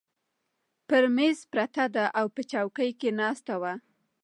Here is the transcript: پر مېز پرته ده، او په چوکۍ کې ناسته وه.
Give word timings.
پر 0.87 1.03
مېز 1.15 1.37
پرته 1.51 1.85
ده، 1.95 2.05
او 2.19 2.25
په 2.35 2.41
چوکۍ 2.51 2.91
کې 2.99 3.09
ناسته 3.19 3.53
وه. 3.61 3.73